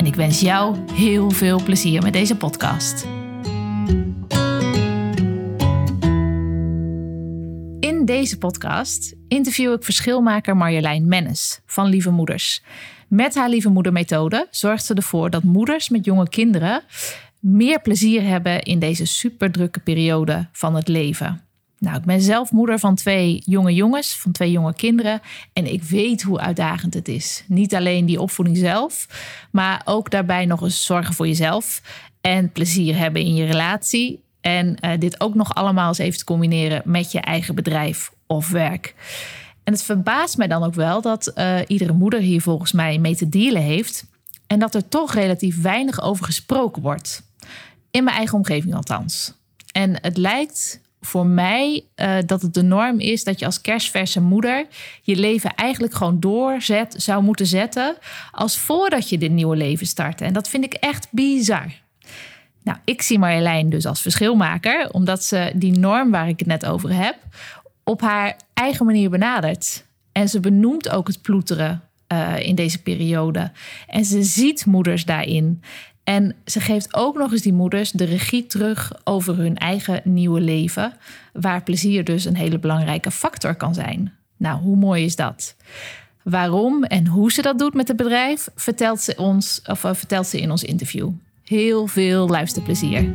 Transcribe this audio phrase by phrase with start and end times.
[0.00, 3.06] en ik wens jou heel veel plezier met deze podcast.
[7.80, 12.62] In deze podcast interview ik verschilmaker Marjolein Mennis van Lieve Moeders.
[13.08, 16.82] Met haar Lieve Moeder methode zorgt ze ervoor dat moeders met jonge kinderen
[17.40, 21.49] meer plezier hebben in deze superdrukke periode van het leven.
[21.80, 25.20] Nou, ik ben zelf moeder van twee jonge jongens, van twee jonge kinderen.
[25.52, 27.44] En ik weet hoe uitdagend het is.
[27.46, 29.06] Niet alleen die opvoeding zelf,
[29.50, 31.82] maar ook daarbij nog eens zorgen voor jezelf.
[32.20, 34.22] En plezier hebben in je relatie.
[34.40, 38.50] En uh, dit ook nog allemaal eens even te combineren met je eigen bedrijf of
[38.50, 38.94] werk.
[39.64, 43.16] En het verbaast mij dan ook wel dat uh, iedere moeder hier volgens mij mee
[43.16, 44.04] te dealen heeft.
[44.46, 47.22] En dat er toch relatief weinig over gesproken wordt.
[47.90, 49.34] In mijn eigen omgeving althans.
[49.72, 54.20] En het lijkt voor mij uh, dat het de norm is dat je als kerstverse
[54.20, 54.66] moeder
[55.02, 57.96] je leven eigenlijk gewoon doorzet zou moeten zetten
[58.32, 60.20] als voordat je dit nieuwe leven start.
[60.20, 61.72] En dat vind ik echt bizar.
[62.62, 66.66] Nou, ik zie Marjolein dus als verschilmaker, omdat ze die norm waar ik het net
[66.66, 67.16] over heb,
[67.84, 69.84] op haar eigen manier benadert.
[70.12, 73.52] En ze benoemt ook het ploeteren uh, in deze periode.
[73.86, 75.62] En ze ziet moeders daarin.
[76.10, 80.40] En ze geeft ook nog eens die moeders de regie terug over hun eigen nieuwe
[80.40, 80.92] leven,
[81.32, 84.12] waar plezier dus een hele belangrijke factor kan zijn.
[84.36, 85.56] Nou, hoe mooi is dat?
[86.22, 90.26] Waarom en hoe ze dat doet met het bedrijf, vertelt ze, ons, of, uh, vertelt
[90.26, 91.10] ze in ons interview.
[91.44, 93.12] Heel veel luisterplezier.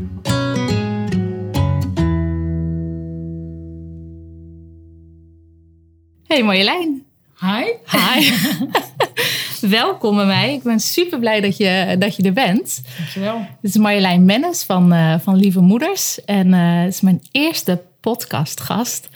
[6.27, 7.05] Hey Marjolein.
[7.39, 7.63] Hi.
[7.85, 8.31] Hi.
[9.61, 10.53] Welkom bij mij.
[10.53, 12.81] Ik ben super blij dat je, dat je er bent.
[12.97, 13.47] Dankjewel.
[13.61, 16.25] Dit is Marjolein Mennis van, uh, van Lieve Moeders.
[16.25, 19.09] En uh, het is mijn eerste podcastgast.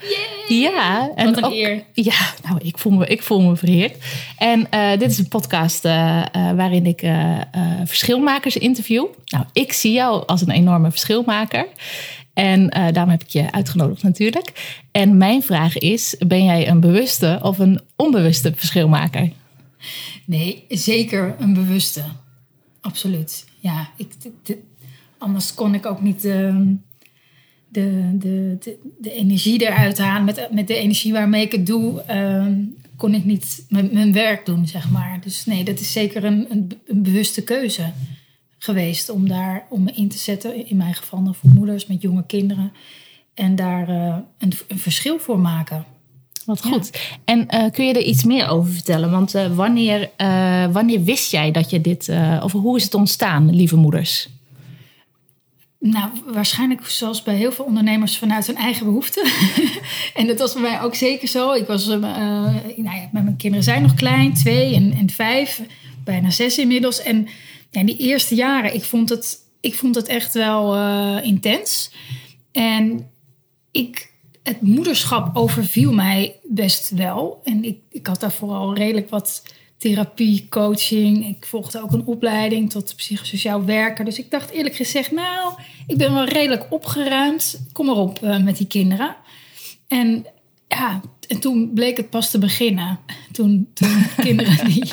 [0.48, 0.60] Yay!
[0.60, 1.10] Ja.
[1.14, 1.82] En Wat een ook, eer.
[1.92, 3.96] Ja, nou, ik voel me, ik voel me vereerd.
[4.38, 5.82] En uh, dit is een podcast
[6.54, 7.02] waarin ik
[7.84, 9.06] verschilmakers interview.
[9.24, 11.66] Nou, ik zie jou als een enorme verschilmaker.
[12.34, 14.78] En daarom heb ik je uitgenodigd natuurlijk.
[14.92, 19.30] En mijn vraag is, ben jij een bewuste of een onbewuste verschilmaker?
[20.30, 22.04] Nee, zeker een bewuste.
[22.80, 23.46] Absoluut.
[23.58, 24.62] Ja, ik, de,
[25.18, 26.76] anders kon ik ook niet de,
[27.68, 30.24] de, de, de, de energie eruit halen.
[30.24, 34.66] Met, met de energie waarmee ik het doe, um, kon ik niet mijn, werk doen,
[34.66, 35.20] zeg maar.
[35.20, 37.92] Dus nee, dat is zeker een, een, bewuste keuze
[38.58, 40.66] geweest om daar om me in te zetten.
[40.66, 42.72] In mijn geval dan voor moeders met jonge kinderen.
[43.34, 45.84] En daar een, een verschil voor maken.
[46.44, 46.88] Wat goed.
[46.92, 46.98] Ja.
[47.24, 49.10] En uh, kun je er iets meer over vertellen?
[49.10, 52.10] Want uh, wanneer, uh, wanneer wist jij dat je dit,
[52.42, 54.28] of hoe is het ontstaan, lieve moeders?
[55.78, 59.30] Nou, waarschijnlijk zoals bij heel veel ondernemers vanuit hun eigen behoeften.
[60.14, 61.52] en dat was bij mij ook zeker zo.
[61.52, 62.00] Ik was, nou
[62.76, 65.62] ja, mijn kinderen zijn nog klein, twee en, en vijf,
[66.04, 67.02] bijna zes inmiddels.
[67.02, 67.28] En
[67.70, 70.76] ja, die eerste jaren, ik vond het, ik vond het echt wel
[71.22, 71.90] intens.
[72.52, 73.10] En
[73.70, 74.09] ik
[74.42, 77.40] het moederschap overviel mij best wel.
[77.44, 79.42] En ik, ik had daar vooral redelijk wat
[79.76, 81.26] therapie, coaching.
[81.26, 84.04] Ik volgde ook een opleiding tot psychosociaal werker.
[84.04, 85.54] Dus ik dacht eerlijk gezegd, nou,
[85.86, 87.66] ik ben wel redelijk opgeruimd.
[87.72, 89.16] Kom maar op uh, met die kinderen.
[89.88, 90.26] En
[90.68, 92.98] ja, en toen bleek het pas te beginnen.
[93.32, 94.92] Toen, toen kinderen die,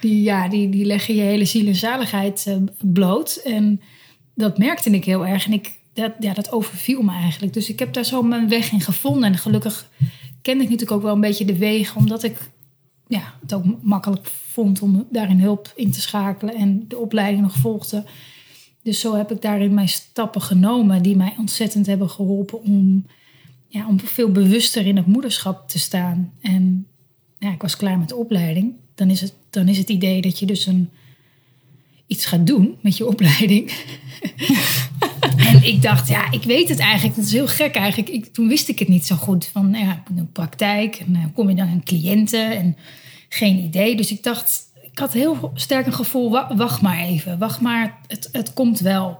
[0.00, 3.40] die, ja, die, die leggen je hele ziel en zaligheid uh, bloot.
[3.44, 3.80] En
[4.34, 5.46] dat merkte ik heel erg.
[5.46, 7.52] En ik dat, ja, dat overviel me eigenlijk.
[7.52, 9.32] Dus ik heb daar zo mijn weg in gevonden.
[9.32, 9.90] En gelukkig
[10.42, 12.50] kende ik natuurlijk ook wel een beetje de wegen, omdat ik
[13.06, 17.56] ja, het ook makkelijk vond om daarin hulp in te schakelen en de opleiding nog
[17.56, 18.04] volgde.
[18.82, 23.06] Dus zo heb ik daarin mijn stappen genomen die mij ontzettend hebben geholpen om,
[23.68, 26.32] ja, om veel bewuster in het moederschap te staan.
[26.40, 26.86] En
[27.38, 28.74] ja, ik was klaar met de opleiding.
[28.94, 30.90] Dan is het, dan is het idee dat je dus een,
[32.06, 33.72] iets gaat doen met je opleiding.
[35.56, 37.16] en ik dacht, ja, ik weet het eigenlijk.
[37.16, 38.08] Dat is heel gek eigenlijk.
[38.08, 39.46] Ik, toen wist ik het niet zo goed.
[39.46, 40.96] Van, ja, ik moet een praktijk.
[40.96, 42.56] En dan kom je dan aan cliënten.
[42.56, 42.76] En
[43.28, 43.96] geen idee.
[43.96, 46.30] Dus ik dacht, ik had heel sterk een gevoel.
[46.56, 47.38] Wacht maar even.
[47.38, 49.18] Wacht maar, het, het komt wel.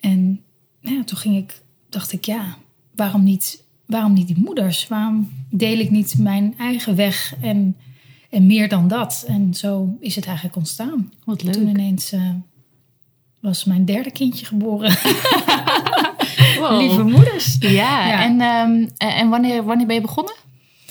[0.00, 0.40] En
[0.80, 2.56] ja, toen ging ik, dacht ik, ja,
[2.94, 4.88] waarom niet, waarom niet die moeders?
[4.88, 7.34] Waarom deel ik niet mijn eigen weg?
[7.40, 7.76] En
[8.30, 9.24] en meer dan dat.
[9.26, 11.12] En zo is het eigenlijk ontstaan.
[11.24, 11.52] Wat leuk.
[11.52, 12.30] Toen ineens eh,
[13.48, 14.96] was mijn derde kindje geboren.
[16.58, 16.80] Wow.
[16.80, 17.56] Lieve moeders.
[17.60, 18.22] Ja, Ja.
[18.22, 18.86] en, ehm,
[19.18, 20.34] en wanneer, wanneer ben je begonnen?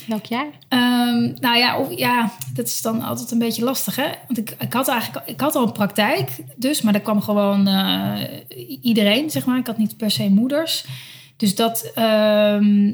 [0.08, 0.48] Welk jaar?
[0.70, 4.08] Ehm, nou ja, of- ja, dat is dan altijd een beetje lastig, hè?
[4.28, 7.68] Want ik, ik had eigenlijk ik had al een praktijk, dus, maar daar kwam gewoon
[7.68, 8.14] eh,
[8.82, 9.58] iedereen, zeg maar.
[9.58, 10.86] Ik had niet per se moeders.
[11.38, 12.92] Dus dat, ehm,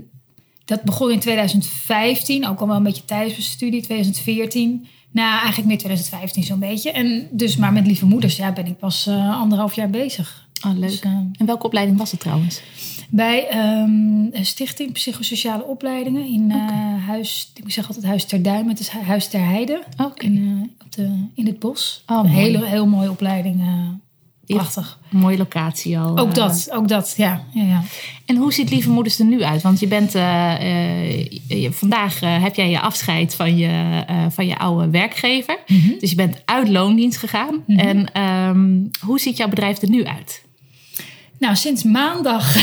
[0.66, 4.88] dat begon in 2015, ook al wel een beetje tijdens mijn studie, 2014.
[5.14, 6.92] Nou, eigenlijk meer 2015 zo'n beetje.
[6.92, 10.48] En dus, maar met lieve moeders, ja, ben ik pas eh, anderhalf jaar bezig.
[10.66, 10.90] Oh, leuk.
[10.90, 12.62] Dus, eh, En welke opleiding was het trouwens?
[13.10, 13.90] bij ehm,
[14.32, 18.90] een stichting Psychosociale Opleidingen in eh, Huis, ik zeg altijd Huis ter Duim, het is
[18.90, 20.26] Hu- Huis ter Heide Oké.
[20.26, 22.04] in, op de, in het bos.
[22.08, 23.62] Oh, een hele, heel mooie opleiding.
[24.46, 24.56] Ja.
[24.56, 25.00] prachtig.
[25.10, 26.18] Mooie locatie al.
[26.18, 26.34] Ook eh.
[26.34, 27.44] dat, ook dat, ja.
[27.54, 27.84] ja, ja.
[28.26, 29.62] En hoe ziet Lieve Moeders er nu uit?
[29.62, 35.58] Want je bent je- vandaag heb jij je afscheid van je, van je oude werkgever.
[36.00, 37.64] Dus je bent uit loondienst gegaan.
[37.68, 40.44] En ehm, hoe ziet jouw bedrijf er nu uit?
[41.40, 42.56] Nou, sinds maandag.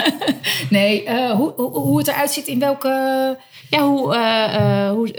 [0.70, 2.88] nee, hoe, hoe, hoe het eruit ziet in welke...
[3.70, 4.16] Ja, hoe,
[4.94, 5.10] hoe,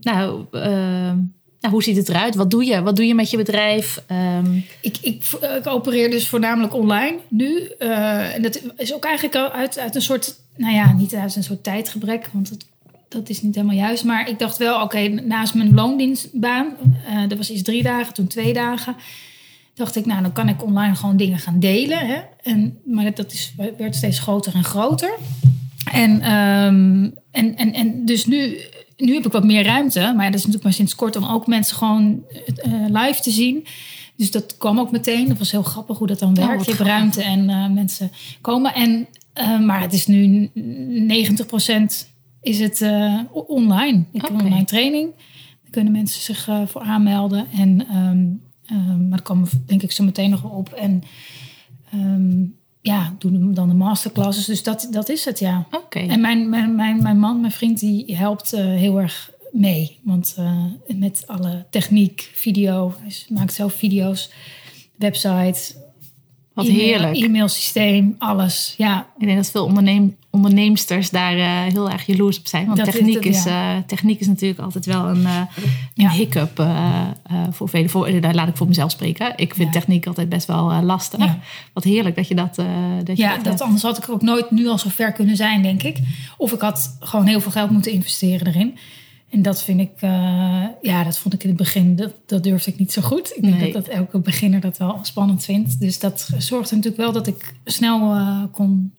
[0.00, 0.44] nou,
[1.62, 2.34] nou, hoe ziet het eruit?
[2.34, 2.82] Wat doe je?
[2.82, 4.02] Wat doe je met je bedrijf?
[4.06, 5.24] Ehm, Ik, ik,
[5.56, 7.70] ik opereer dus voornamelijk online nu.
[7.78, 11.42] Eh, en dat is ook eigenlijk uit, uit een soort, nou ja, niet uit een
[11.42, 12.64] soort tijdgebrek, want dat,
[13.08, 14.04] dat is niet helemaal juist.
[14.04, 16.66] Maar ik dacht wel, oké, naast mijn loondienstbaan,
[17.06, 18.96] eh dat was eerst drie dagen, toen twee dagen,
[19.74, 22.06] dacht ik, nou, dan kan ik online gewoon dingen gaan delen.
[22.06, 22.20] Hè?
[22.42, 25.14] En, maar dat, dat is, werd steeds groter en groter.
[25.92, 28.58] En, ehm, en, en, en dus nu,
[28.96, 30.00] nu heb ik wat meer ruimte.
[30.00, 32.22] Maar ja, dat is natuurlijk maar sinds kort om ook mensen gewoon
[32.56, 33.66] eh, live te zien.
[34.16, 35.28] Dus dat kwam ook meteen.
[35.28, 36.56] Dat was heel grappig hoe dat dan Oh, werkt.
[36.56, 38.10] wat je hebt ruimte en eh, mensen
[38.40, 38.74] komen.
[38.74, 42.10] En, eh, maar het is nu 90%
[42.40, 44.04] is het eh, online.
[44.12, 44.38] Ik heb Oké.
[44.40, 45.10] een online training.
[45.62, 47.46] Daar kunnen mensen zich eh, voor aanmelden.
[47.58, 50.72] En, ehm, maar komen we denk ik zo meteen nog op.
[50.72, 51.02] En
[51.92, 52.44] ehm,
[52.82, 54.44] ja, doen dan de masterclasses.
[54.44, 55.66] Dus dat, dat is het, ja.
[55.70, 55.98] Oké.
[55.98, 59.98] En mijn, mijn, mijn, mijn man, mijn vriend, die helpt eh, heel erg mee.
[60.02, 64.30] Want eh, met alle techniek, video, hij maakt zelf video's,
[64.96, 65.74] website,
[66.54, 67.16] Wat e-mail- heerlijk.
[67.16, 68.74] e-mailsysteem, alles.
[68.76, 72.66] Ja, Ik denk dat veel onderneem, onderneemsters daar eh, heel erg jaloers op zijn.
[72.66, 75.46] Want Dat is techniek, is, eh, techniek is natuurlijk altijd wel een, een
[75.94, 76.10] Ja.
[76.10, 76.66] hiccup
[77.50, 77.90] voor velen.
[77.90, 79.32] Voor, daar laat ik voor mezelf spreken.
[79.36, 79.80] Ik vind Ja.
[79.80, 81.34] techniek altijd best wel lastig.
[81.72, 82.54] Wat heerlijk dat je dat...
[83.04, 83.60] dat je ja dat dat, hebt.
[83.60, 85.98] anders had ik ook nooit nu al zo ver kunnen zijn, denk ik.
[86.36, 88.76] Of ik had gewoon heel veel geld moeten investeren erin.
[89.32, 92.70] En dat vind ik, eh, ja, dat vond ik in het begin, dat, dat durfde
[92.70, 93.32] ik niet zo goed.
[93.36, 93.72] Ik denk Nee.
[93.72, 95.80] dat, dat elke beginner dat wel spannend vindt.
[95.80, 98.94] Dus dat zorgde natuurlijk wel dat ik snel eh, kon,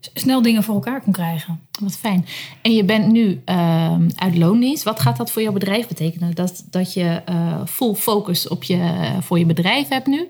[0.00, 1.60] snel dingen voor elkaar kon krijgen.
[1.80, 2.26] Wat fijn.
[2.62, 4.82] En je bent nu ehm, uit loondienst.
[4.82, 6.34] Wat gaat dat voor jouw bedrijf betekenen?
[6.34, 7.22] Dat, dat je
[7.66, 10.28] full focus op je, voor je bedrijf hebt nu.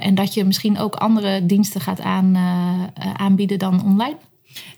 [0.00, 2.36] En dat je misschien ook andere diensten gaat aan,
[3.16, 4.16] aanbieden dan online?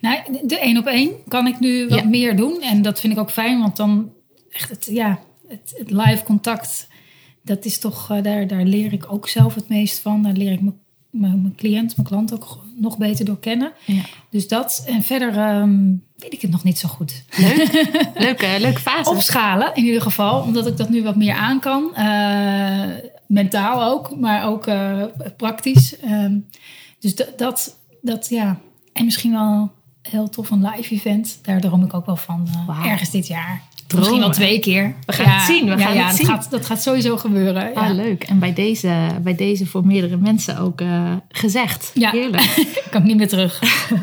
[0.01, 2.05] Nou, de één op één kan ik nu wat Ja.
[2.05, 2.61] meer doen.
[2.63, 4.13] En dat vind ik ook fijn, want dan
[4.51, 5.19] echt het, ja,
[5.49, 6.89] het, het live contact,
[7.43, 10.23] dat is toch, eh, daar, daar leer ik ook zelf het meest van.
[10.23, 10.61] Daar leer ik
[11.11, 13.73] mijn, cliënt, mijn klant ook nog beter door kennen.
[13.87, 14.03] Ja.
[14.31, 14.83] Dus dat.
[14.87, 17.25] En verder ehm, weet ik het nog niet zo goed.
[17.37, 17.89] Leuk.
[18.25, 19.11] leuke, leuke fase.
[19.11, 21.95] Opschalen in ieder geval, omdat ik dat nu wat meer aan kan.
[21.95, 22.89] Eh,
[23.27, 25.03] mentaal ook, maar ook eh,
[25.37, 25.99] praktisch.
[25.99, 26.39] Ehm,
[26.99, 28.61] dus dat, dat, dat, ja.
[28.93, 29.71] En misschien wel
[30.03, 31.39] heel tof een live event.
[31.43, 32.49] Daar droom ik ook wel van.
[32.69, 32.87] eh.
[32.91, 33.63] Ergens dit jaar.
[33.87, 34.09] Dromen.
[34.09, 34.95] Misschien wel twee keer.
[35.07, 36.27] We gaan het zien, we gaan ja, het dat zien.
[36.27, 37.63] Gaat, dat gaat sowieso gebeuren.
[37.63, 37.73] Ja.
[37.75, 38.25] Ah, leuk.
[38.25, 41.91] En bij deze, bij deze voor meerdere mensen ook eh, gezegd.
[41.95, 42.11] Ja.
[42.11, 42.67] Heerlijk.
[42.91, 43.61] kan ik niet meer terug.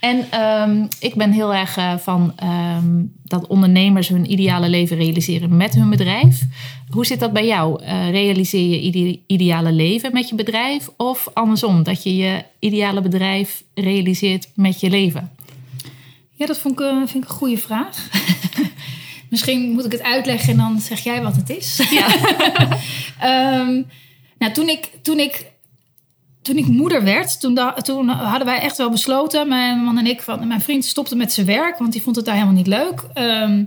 [0.00, 5.56] En ehm, ik ben heel erg eh, van ehm, dat ondernemers hun ideale leven realiseren
[5.56, 6.42] met hun bedrijf.
[6.88, 7.82] Hoe zit dat bij jou?
[7.82, 10.88] Eh, realiseer je ide- ideale leven met je bedrijf?
[10.96, 15.30] Of andersom, dat je je ideale bedrijf realiseert met je leven?
[16.34, 18.08] Ja, dat vond ik, eh, vind ik een goede vraag.
[19.30, 21.88] Misschien moet ik het uitleggen en dan zeg jij wat het is.
[21.90, 22.06] Ja.
[23.20, 23.82] Ehm,
[24.38, 25.49] nou, toen ik, toen, ik,
[26.42, 27.58] toen ik moeder werd, toen,
[28.08, 31.46] hadden wij echt wel besloten, mijn man en ik, van, mijn vriend stopte met zijn
[31.46, 33.04] werk, want die vond het daar helemaal niet leuk.
[33.14, 33.64] Ehm,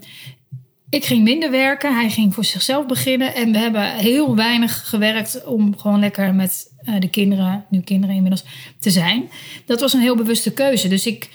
[0.90, 5.46] ik ging minder werken, hij ging voor zichzelf beginnen en we hebben heel weinig gewerkt
[5.46, 8.44] om gewoon lekker met eh, de kinderen, nu kinderen inmiddels,
[8.80, 9.30] te zijn.
[9.66, 10.88] Dat was een heel bewuste keuze.
[10.88, 11.30] Dus ik,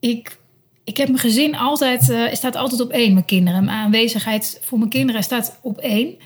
[0.00, 0.38] ik,
[0.84, 3.64] ik heb mijn gezin altijd, eh staat altijd op één, mijn kinderen.
[3.64, 6.16] Mijn aanwezigheid voor mijn kinderen staat op één.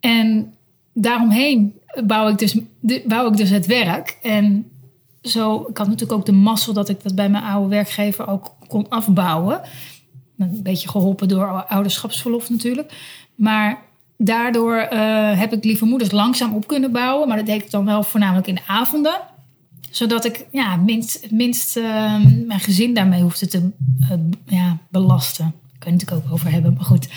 [0.00, 0.54] En
[0.92, 2.56] daaromheen bouw ik dus,
[3.04, 4.18] bouw ik dus het werk.
[4.22, 4.70] En
[5.22, 8.54] zo, ik had natuurlijk ook de mazzel dat ik dat bij mijn oude werkgever ook
[8.68, 9.60] kon afbouwen.
[10.38, 12.92] Een beetje geholpen door ouderschapsverlof natuurlijk.
[13.34, 13.82] Maar
[14.16, 17.28] daardoor eh, heb ik lieve moeders langzaam op kunnen bouwen.
[17.28, 19.20] Maar dat deed ik dan wel voornamelijk in de avonden.
[19.90, 21.84] Zodat ik ja, minst, minst uh,
[22.46, 23.70] mijn gezin daarmee hoefde te
[24.00, 24.10] uh,
[24.46, 25.44] ja, belasten.
[25.44, 27.08] Daar kan je het natuurlijk ook over hebben, maar goed.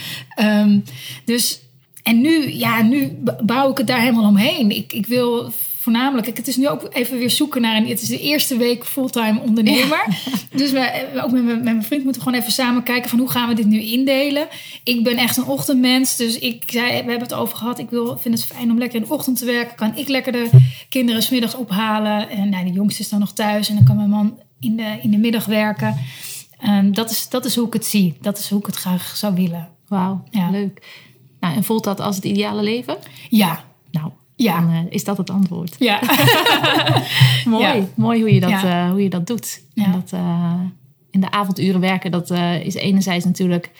[0.42, 0.84] Um,
[1.26, 1.62] dus,
[2.04, 4.72] en nu, ja, nu bouw ik het daar helemaal omheen.
[4.72, 5.52] Ik, ik wil
[5.84, 7.88] voornamelijk, het is nu ook even weer zoeken naar een.
[7.88, 10.06] Het is de eerste week fulltime ondernemer.
[10.56, 13.30] Dus we, ook met, met mijn vriend moeten we gewoon even samen kijken van hoe
[13.30, 14.48] gaan we dit nu indelen.
[14.84, 17.80] Ik ben echt een ochtendmens, dus ik zei, we hebben het over gehad.
[17.80, 19.76] Ik wil, vind het fijn om lekker in de ochtend te werken.
[19.76, 20.50] Kan ik lekker de
[20.90, 22.30] kinderen smiddags ophalen.
[22.30, 24.98] En nou, de jongste is dan nog thuis en dan kan mijn man in de,
[25.02, 25.98] in de middag werken.
[26.68, 28.18] Um, dat, is, dat is hoe ik het zie.
[28.22, 29.70] Dat is hoe ik het graag zou willen.
[29.88, 30.50] Wauw, ja.
[30.50, 30.82] leuk.
[31.44, 32.98] Nou, en voelt dat als het ideale leven?
[33.30, 33.64] Ja.
[33.92, 34.60] Nou, ja.
[34.62, 35.76] Dan uh, is dat het antwoord.
[35.80, 36.00] Ja.
[37.46, 37.76] mooi, Ja.
[37.96, 38.86] mooi hoe je dat, Ja.
[38.86, 39.62] eh, hoe je dat doet.
[39.76, 40.54] En dat, eh,
[41.12, 43.72] in de avonduren werken, dat eh, is enerzijds natuurlijk...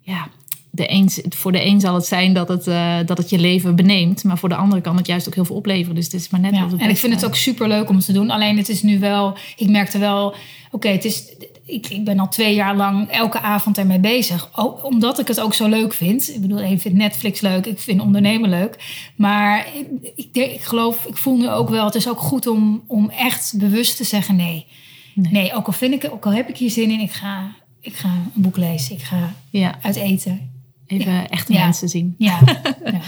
[0.00, 0.28] Ja,
[0.70, 4.24] de voor de een zal het zijn dat het, eh, dat het je leven beneemt.
[4.24, 5.94] Maar voor de andere kan het juist ook heel veel opleveren.
[5.94, 8.12] Dus het is maar net Ja, en ik vind het ook super leuk om te
[8.12, 8.30] doen.
[8.30, 10.34] Alleen het is nu wel, ik merkte wel,
[10.70, 11.24] oké, het is,
[11.72, 14.50] ik, ik ben al twee jaar lang elke avond ermee bezig.
[14.82, 16.34] Omdat ik het ook zo leuk vind.
[16.34, 19.02] Ik bedoel, ik vind Netflix leuk, ik vind ondernemen leuk.
[19.16, 22.82] Maar ik, ik, ik geloof, ik voel nu ook wel, het is ook goed om,
[22.86, 24.66] om echt bewust te zeggen nee.
[25.14, 25.32] Nee.
[25.32, 27.94] Nee, ook al vind ik, ook al heb ik hier zin in, ik ga, ik
[27.94, 30.50] ga een boek lezen, ik ga Ja, uit eten.
[30.86, 31.64] even echte Ja.
[31.64, 32.14] mensen zien.
[32.18, 32.38] Ja,
[32.84, 33.00] ja.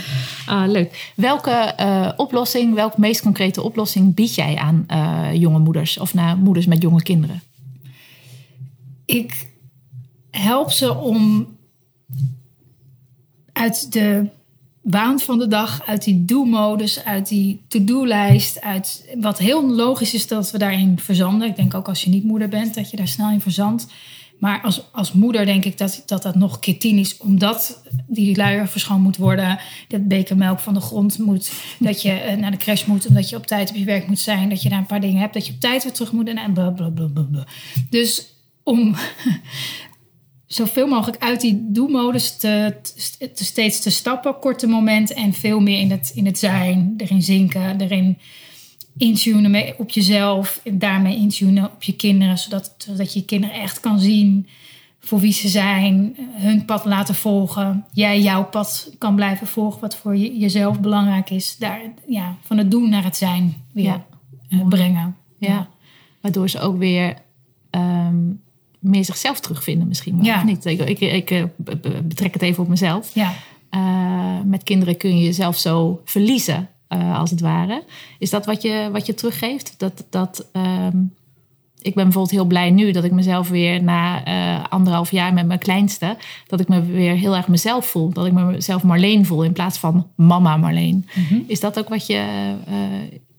[0.46, 1.12] Ah, leuk.
[1.16, 6.36] Welke eh, oplossing, welke meest concrete oplossing bied jij aan eh, jonge moeders of naar
[6.36, 7.42] moeders met jonge kinderen?
[9.04, 9.50] Ik
[10.30, 11.46] help ze om
[13.52, 14.26] uit de
[14.82, 20.26] waan van de dag, uit die do-modus, uit die to-do-lijst, uit wat heel logisch is
[20.26, 21.48] dat we daarin verzanden.
[21.48, 23.86] Ik denk ook als je niet moeder bent, dat je daar snel in verzandt.
[24.38, 28.36] Maar als, als moeder denk ik dat, dat dat nog keer tien is, omdat die
[28.36, 29.58] luier verschoond moet worden,
[29.88, 33.28] dat beker melk van de grond moet, dat je eh, naar de crash moet, omdat
[33.28, 35.34] je op tijd op je werk moet zijn, dat je daar een paar dingen hebt,
[35.34, 37.46] dat je op tijd weer terug moet en blablabla.
[37.90, 38.33] Dus
[38.64, 38.94] om
[40.46, 42.76] zoveel mogelijk uit die do-modus te,
[43.18, 46.94] te, te steeds te stappen, korte momenten en veel meer in het, in het zijn,
[46.96, 48.18] erin zinken, erin
[48.96, 53.98] intunen op jezelf en daarmee intunen op je kinderen, zodat, zodat je kinderen echt kan
[53.98, 54.46] zien
[55.00, 59.96] voor wie ze zijn, hun pad laten volgen, jij jouw pad kan blijven volgen, wat
[59.96, 64.06] voor je, jezelf belangrijk is, daar ja, van het doen naar het zijn weer Ja.
[64.48, 65.16] eh, brengen.
[65.38, 65.68] Ja.
[66.20, 67.14] Waardoor ze ook weer
[67.70, 68.30] ehm,
[68.84, 70.24] meer zichzelf terugvinden misschien wel.
[70.24, 70.36] Ja.
[70.36, 70.64] Of niet?
[70.64, 73.14] Ik, ik, ik eh, be- be- betrek het even op mezelf.
[73.14, 73.34] Ja.
[73.70, 77.84] Eh, met kinderen kun je jezelf zo verliezen, eh, als het ware.
[78.18, 79.74] Is dat wat je, wat je teruggeeft?
[79.76, 80.96] Dat, dat, ehm,
[81.80, 84.22] ik ben bijvoorbeeld heel blij nu dat ik mezelf weer na
[84.68, 86.16] anderhalf jaar met mijn kleinste...
[86.46, 88.12] dat ik me weer heel erg mezelf voel.
[88.12, 91.08] Dat ik mezelf Marleen voel in plaats van mama Marleen.
[91.46, 92.54] Is dat ook wat je...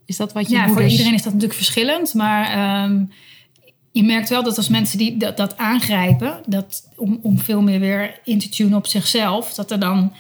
[0.06, 2.14] is dat wat je Ja, voor iedereen is dat natuurlijk verschillend.
[2.14, 3.04] Maar ehm,
[3.96, 8.20] je merkt wel dat als mensen die dat, aangrijpen, dat om, om veel meer weer
[8.24, 10.14] in te tunen op zichzelf, dat, er dan,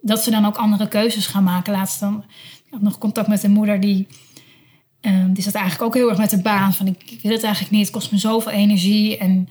[0.00, 1.72] dat ze dan ook andere keuzes gaan maken.
[1.72, 2.24] Laatst dan
[2.66, 4.06] ik had nog contact met een moeder die.
[5.00, 7.72] ehm, die zat eigenlijk ook heel erg met de baan van ik, wil het eigenlijk
[7.74, 9.18] niet, het kost me zoveel energie.
[9.18, 9.48] En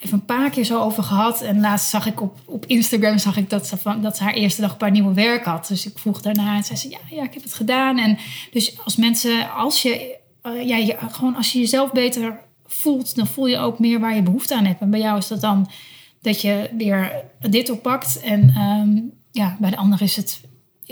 [0.00, 1.40] even een paar keer zo over gehad.
[1.40, 4.60] En laatst zag ik op, op Instagram zag ik dat ze, van, dat haar eerste
[4.60, 5.68] dag een paar nieuwe werk had.
[5.68, 7.98] Dus ik vroeg daarna en zei ze, ja, ja, ik heb het gedaan.
[7.98, 8.18] En
[8.50, 13.46] dus als mensen, als je, eh, ja, gewoon als je jezelf beter voelt, dan voel
[13.46, 14.80] je ook meer waar je behoefte aan hebt.
[14.80, 15.68] En bij jou is dat dan
[16.20, 18.20] dat je weer dit oppakt.
[18.20, 20.40] En ehm, ja, bij de ander is het,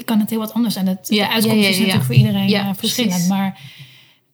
[0.04, 0.86] kan het heel wat anders zijn.
[0.86, 3.28] Ja, de uitkomst ja, ja, is natuurlijk voor iedereen eh, verschillend.
[3.28, 3.60] Maar,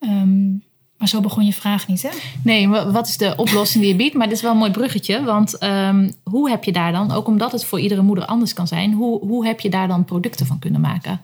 [0.01, 0.51] ehm,
[0.97, 2.09] maar zo begon je vraag niet, hè?
[2.45, 4.15] Nee, maar wat is de oplossing die je biedt?
[4.15, 5.23] Maar dit is wel een mooi bruggetje.
[5.23, 8.67] Want ehm, hoe heb je daar dan, ook omdat het voor iedere moeder anders kan
[8.67, 11.21] zijn, hoe, hoe heb je daar dan producten van kunnen maken?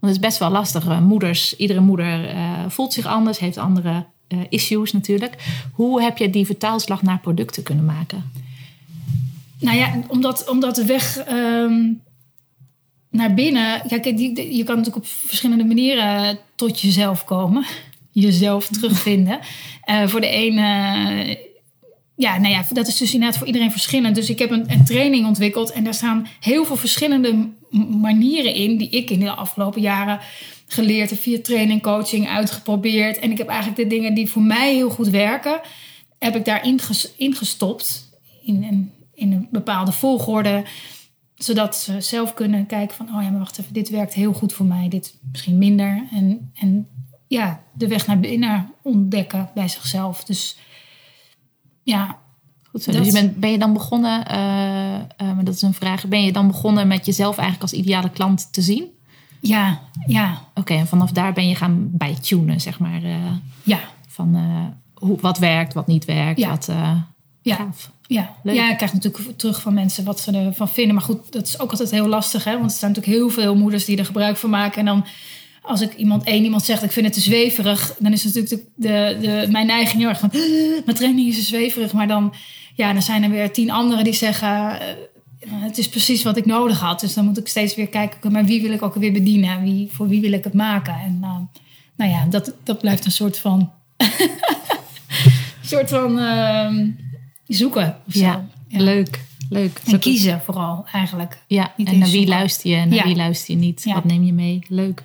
[0.00, 0.86] Want het is best wel lastig.
[0.86, 4.06] Eh, Moeders, iedere moeder eh, voelt zich anders, heeft andere
[4.48, 5.34] issues natuurlijk.
[5.72, 8.30] Hoe heb je die vertaalslag naar producten kunnen maken?
[9.58, 11.82] Nou ja, omdat, omdat de weg ehm,
[13.10, 13.82] naar binnen.
[13.88, 17.64] Kijk, die, die- je kan natuurlijk op verschillende manieren tot jezelf komen.
[18.12, 19.38] Jezelf terugvinden.
[19.84, 21.50] Eh, voor de ene.
[22.16, 24.14] Ja, nou ja, dat is dus inderdaad voor iedereen verschillend.
[24.14, 25.72] Dus ik heb een, een training ontwikkeld.
[25.72, 27.48] En daar staan heel veel verschillende
[28.00, 28.76] manieren in.
[28.76, 30.20] Die ik in de afgelopen jaren
[30.66, 31.18] geleerd heb.
[31.18, 33.18] Via training, coaching, uitgeprobeerd.
[33.18, 35.60] En ik heb eigenlijk de dingen die voor mij heel goed werken.
[36.18, 38.10] Heb ik daarin ges- ingestopt.
[38.42, 40.64] In een, in een bepaalde volgorde
[41.34, 43.06] zodat ze zelf kunnen kijken van...
[43.06, 44.88] oh ja, maar wacht even, dit werkt heel goed voor mij.
[44.88, 46.06] Dit misschien minder.
[46.12, 46.88] En, en
[47.26, 50.24] ja, de weg naar binnen ontdekken bij zichzelf.
[50.24, 50.56] Dus
[51.82, 52.18] ja,
[52.70, 52.90] Goed zo.
[52.92, 54.22] Dat- Dus je bent, ben je dan begonnen,
[55.18, 58.52] maar dat is een vraag, ben je dan begonnen met jezelf eigenlijk als ideale klant
[58.52, 58.84] te zien?
[59.40, 63.02] Ja, ja, Oké, en vanaf daar ben je gaan bijtunen, zeg maar.
[63.02, 63.16] eh,
[63.62, 64.36] ja, van
[64.94, 66.38] hoe, wat werkt, wat niet werkt.
[66.38, 66.48] Ja.
[66.48, 66.68] Wat,
[67.42, 67.54] ja.
[67.56, 67.90] gaaf.
[68.06, 68.34] Ja.
[68.42, 68.54] Leuk.
[68.54, 70.94] ja, ik krijg natuurlijk terug van mensen wat ze ervan vinden.
[70.94, 72.44] Maar goed, dat is ook altijd heel lastig.
[72.44, 72.58] Hè?
[72.58, 74.78] Want er zijn natuurlijk heel veel moeders die er gebruik van maken.
[74.78, 75.04] En dan
[75.62, 77.94] als ik iemand, één iemand zegt, ik vind het te zweverig.
[77.98, 80.40] Dan is natuurlijk de, de, de, mijn neiging heel erg van, "Eh,
[80.84, 81.92] mijn training is te zweverig.
[81.92, 82.34] Maar dan,
[82.74, 84.86] ja, dan zijn er weer tien anderen die zeggen, eh,
[85.48, 87.00] het is precies wat ik nodig had.
[87.00, 89.62] Dus dan moet ik steeds weer kijken, maar wie wil ik ook weer bedienen?
[89.62, 90.94] Wie, voor wie wil ik het maken?
[90.94, 91.36] En eh,
[91.96, 93.70] nou ja, dat, dat blijft een soort van,
[95.64, 96.88] soort van ehm,
[97.46, 97.96] zoeken.
[98.06, 98.20] of zo.
[98.20, 99.20] Ja, leuk.
[99.48, 99.80] Leuk.
[99.86, 101.38] En kiezen vooral eigenlijk.
[101.46, 103.04] Ja, Niet en naar wie luister je en naar Ja.
[103.04, 103.82] wie luister je niet?
[103.84, 103.94] Ja.
[103.94, 104.58] Wat neem je mee?
[104.68, 105.02] Leuk.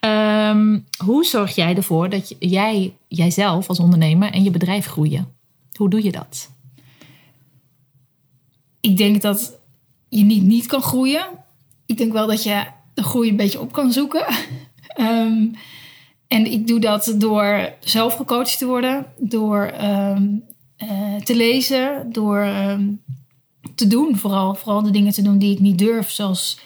[0.00, 5.28] Ehm, hoe zorg jij ervoor dat jij, jijzelf als ondernemer en je bedrijf groeien?
[5.72, 6.50] Hoe doe je dat?
[8.80, 9.58] Ik denk dat
[10.08, 11.26] je niet niet kan groeien.
[11.86, 14.26] Ik denk wel dat je de groei een beetje op kan zoeken.
[14.88, 15.46] Ehm,
[16.26, 20.26] en ik doe dat door zelf gecoacht te worden, door ehm,
[20.76, 22.46] eh, te lezen, door
[23.74, 24.16] te doen.
[24.16, 26.58] Vooral, vooral de dingen te doen die ik niet durf, zoals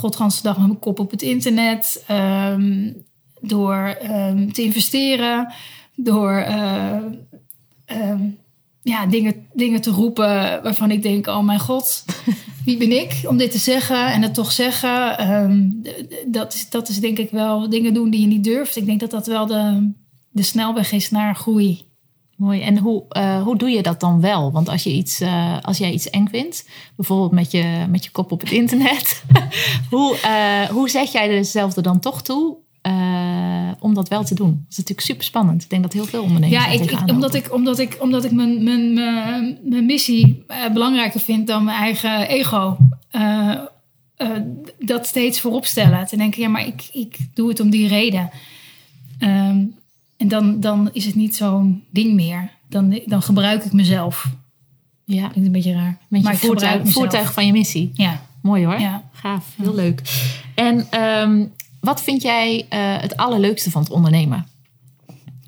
[0.00, 2.04] godganse dag met mijn kop op het internet.
[2.06, 2.92] ehm,
[3.40, 5.52] door ehm, te investeren,
[5.94, 6.96] door eh,
[7.84, 8.22] ehm,
[8.82, 12.04] ja, dingen, dingen te roepen waarvan ik denk: oh mijn god,
[12.64, 15.82] wie ben ik om dit te zeggen en het toch zeggen?
[16.26, 18.76] Dat, is, dat is denk ik wel dingen doen die je niet durft.
[18.76, 19.92] Ik denk dat dat wel de,
[20.30, 21.89] de snelweg is naar groei.
[22.40, 22.60] Mooi.
[22.60, 24.52] En hoe, eh, hoe doe je dat dan wel?
[24.52, 28.10] Want als, je iets, eh, als jij iets eng vindt, bijvoorbeeld met je, met je
[28.10, 29.24] kop op het internet,
[29.90, 32.56] hoe, eh, hoe zet jij jezelf er dan toch toe
[33.80, 34.50] om dat wel te doen?
[34.50, 35.62] Dat is natuurlijk super spannend.
[35.62, 38.30] Ik denk dat heel veel ondernemers Ja, ik, ik, omdat, ik, omdat ik, omdat ik
[38.30, 42.76] mijn, mijn, mijn, mijn missie belangrijker vind dan mijn eigen ego.
[44.78, 46.06] dat steeds voorop stellen.
[46.06, 48.30] Te denken, ja, maar ik, ik doe het om die reden.
[49.18, 49.64] Ehm,
[50.20, 52.50] en dan, dan is het niet zo'n ding meer.
[52.68, 54.26] Dan, dan gebruik ik mezelf.
[55.04, 55.98] Ja, Klinkt een beetje raar.
[56.08, 56.38] met maar ik
[56.84, 57.90] voertuig, van je missie.
[57.94, 58.80] Ja, Mooi hoor.
[58.80, 59.02] ja.
[59.12, 60.02] Gaaf, heel leuk.
[60.54, 61.44] En ehm,
[61.80, 64.46] wat vind jij eh, het allerleukste van het ondernemen?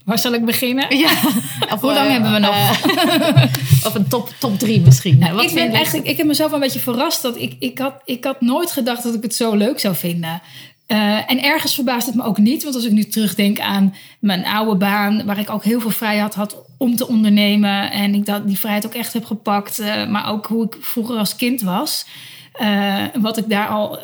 [0.04, 0.96] Waar zal ik beginnen?
[0.96, 1.10] Ja.
[1.72, 2.54] Of, Hoe lang eh, hebben we nog?
[2.54, 3.44] eh,
[3.86, 5.18] of een top, top drie misschien.
[5.18, 7.22] wat ik, vind je ben eigenlijk, ik heb mezelf een beetje verrast.
[7.22, 10.40] Dat ik, ik, had, ik had nooit gedacht dat ik het zo leuk zou vinden.
[10.86, 12.62] Eh, en ergens verbaast het me ook niet.
[12.62, 15.24] Want als ik nu terugdenk aan mijn oude baan...
[15.24, 17.90] waar ik ook heel veel vrijheid had om te ondernemen...
[17.90, 19.78] en ik dat, die vrijheid ook echt heb gepakt...
[19.78, 22.06] eh, maar ook hoe ik vroeger als kind was...
[22.52, 23.98] eh, wat ik daar al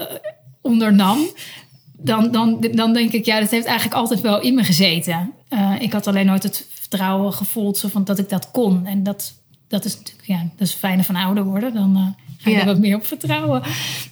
[0.61, 1.19] ondernam...
[2.01, 5.33] Dan, dan, dan denk ik, ja, dat heeft eigenlijk altijd wel in me gezeten.
[5.79, 8.87] Ik had alleen nooit het vertrouwen gevoeld zo van dat ik dat kon.
[8.87, 9.33] En dat,
[9.69, 11.75] dat is natuurlijk, ja, dat is het fijne van ouder worden.
[11.75, 12.61] Dan ga je Ja.
[12.61, 13.63] er wat meer op vertrouwen.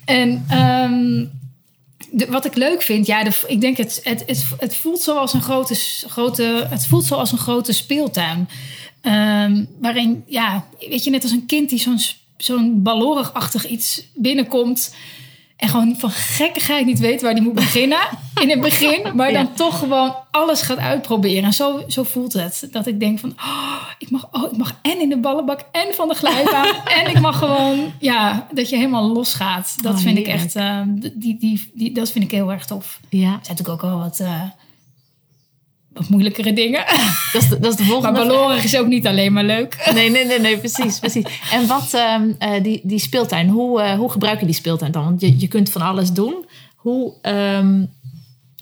[0.04, 1.24] En ehm,
[2.10, 5.32] de- wat ik leuk vind, ja, de, ik denk het, het, het, het voelt zoals
[5.32, 5.74] een grote,
[6.06, 8.48] grote, het voelt zoals een grote speeltuin.
[9.00, 11.98] Ehm, waarin, ja, weet je, net als een kind die zo'n
[12.36, 14.94] zo'n balorigachtig iets binnenkomt.
[15.56, 17.98] En gewoon van gekkigheid niet weet waar die moet beginnen
[18.40, 19.16] in het begin.
[19.16, 19.50] Maar dan Ja.
[19.54, 21.44] toch gewoon alles gaat uitproberen.
[21.44, 22.68] En zo, zo voelt het.
[22.70, 25.94] Dat ik denk van, oh, ik mag, oh, ik mag en in de ballenbak en
[25.94, 26.74] van de glijbaan.
[27.04, 29.74] en ik mag gewoon, ja, dat je helemaal losgaat.
[29.82, 33.00] Dat Oh, vind ik echt, eh, die, die, die, dat vind ik heel erg tof.
[33.10, 34.42] Er Ja, zijn natuurlijk ook wel wat, eh,
[35.96, 36.84] wat moeilijkere dingen.
[37.32, 38.28] dat is de, dat is de Maar volgende vraag.
[38.28, 39.90] balorig is ook niet alleen maar leuk.
[39.94, 41.24] Nee, nee, nee, nee, precies, precies.
[41.50, 45.04] En wat, ehm, eh, die, die speeltuin, hoe, eh, hoe gebruik je die speeltuin dan?
[45.04, 46.44] Want je, je kunt van alles doen.
[46.76, 47.84] Hoe, ehm,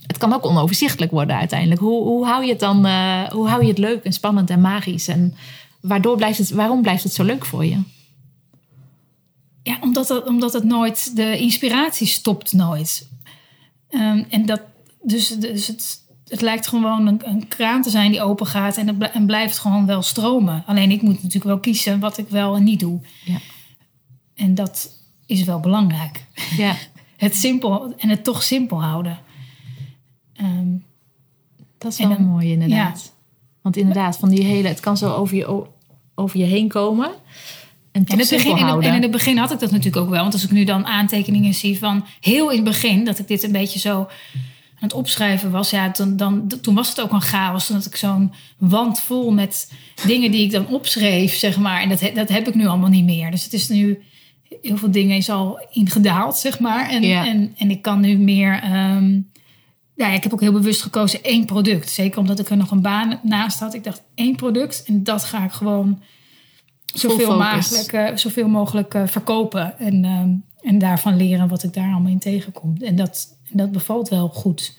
[0.07, 1.81] het kan ook onoverzichtelijk worden uiteindelijk.
[1.81, 4.61] Hoe, hoe, hou je het dan, eh, hoe hou je het leuk en spannend en
[4.61, 5.09] magisch?
[5.09, 5.35] En
[5.81, 7.79] waardoor blijft het, waarom blijft het zo leuk voor je?
[9.63, 13.09] Ja, omdat het, omdat het nooit, de inspiratie stopt nooit.
[13.91, 14.61] Ehm, en dat,
[15.03, 18.87] dus, dus het, het lijkt gewoon een, een kraan te zijn die open gaat en,
[18.87, 20.63] het en blijft gewoon wel stromen.
[20.67, 23.01] Alleen ik moet natuurlijk wel kiezen wat ik wel en niet doe.
[23.25, 23.39] Ja.
[24.35, 24.91] En dat
[25.27, 26.27] is wel belangrijk.
[26.57, 26.75] Ja,
[27.17, 29.19] Het simpel en het toch simpel houden.
[30.33, 30.69] Ehm,
[31.79, 33.13] dat is wel dan- mooi inderdaad.
[33.63, 35.67] Want inderdaad, van die hele, het kan zo over je,
[36.15, 37.11] over je heen komen.
[37.93, 40.21] En het begin, in het, en in het begin had ik dat natuurlijk ook wel.
[40.21, 43.05] Want als ik nu dan aantekeningen zie van heel in het begin...
[43.05, 44.09] dat ik dit een beetje zo
[44.75, 45.71] aan het opschrijven was...
[45.71, 47.69] Ja, dan, dan, toen was het ook een chaos.
[47.69, 49.73] Had ik zo'n wand vol met
[50.07, 51.81] dingen die ik dan opschreef, zeg maar.
[51.81, 53.31] En dat, dat heb ik nu allemaal niet meer.
[53.31, 54.03] Dus het is nu...
[54.63, 56.89] Heel veel dingen is al ingedaald, zeg maar.
[56.89, 57.27] En, Ja.
[57.27, 58.61] en, en ik kan nu meer...
[58.63, 59.21] ehm,
[59.97, 61.91] ja, ik heb ook heel bewust gekozen één product.
[61.91, 63.75] Zeker omdat ik er nog een baan naast had.
[63.75, 66.03] Ik dacht één product en dat ga ik gewoon
[66.95, 69.79] zoveel, mogelijk, eh, zoveel mogelijk eh, verkopen.
[69.79, 70.31] En, ehm,
[70.65, 72.77] en daarvan leren wat ik daar allemaal in tegenkom.
[72.81, 74.79] En dat, en dat bevalt wel goed.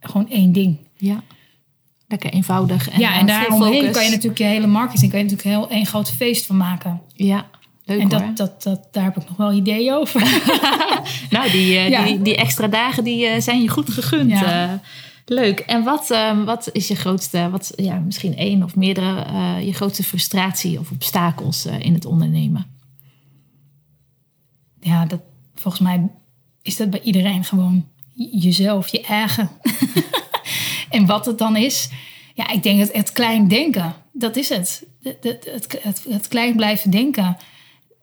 [0.00, 0.76] Gewoon één ding.
[0.96, 1.22] Ja.
[2.08, 2.88] Lekker eenvoudig.
[2.88, 5.10] En, ja, eh, en vol daaromheen kan je natuurlijk je hele marketing...
[5.10, 7.00] kan je natuurlijk heel één groot feest van maken.
[7.14, 7.46] Ja,
[7.84, 8.20] leuk en hoor.
[8.20, 10.20] dat, dat, dat, daar heb ik nog wel ideeën over.
[11.30, 12.04] Nou, die, eh, Ja.
[12.04, 14.30] die, die extra dagen die, eh, zijn je goed gegund.
[14.30, 14.68] Ja.
[14.68, 14.72] Eh,
[15.26, 15.60] leuk.
[15.60, 19.72] En wat, ehm, wat is je grootste, wat, ja, misschien één of meerdere, eh, je
[19.72, 22.71] grootste frustratie of obstakels eh, in het ondernemen?
[24.82, 25.20] Ja, dat,
[25.54, 26.10] volgens mij
[26.62, 29.50] is dat bij iedereen gewoon jezelf, je eigen.
[30.90, 31.90] en wat het dan is,
[32.34, 34.86] ja, ik denk het, het klein denken, dat is het.
[35.02, 37.36] Het, het, het, het, het klein blijven denken,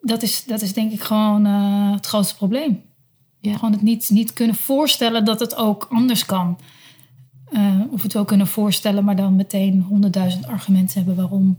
[0.02, 2.82] dat is, dat is denk ik gewoon eh, het grootste probleem.
[3.40, 3.54] Ja.
[3.54, 6.60] Gewoon het niet, niet kunnen voorstellen dat het ook anders kan.
[7.52, 11.58] Eh, of het wel kunnen voorstellen, maar dan meteen honderdduizend argumenten hebben waarom,